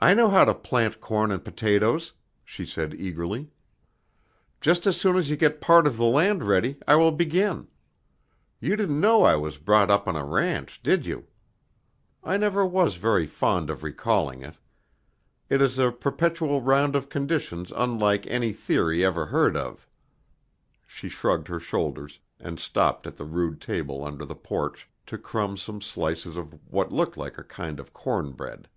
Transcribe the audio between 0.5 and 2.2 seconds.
plant corn and potatoes,"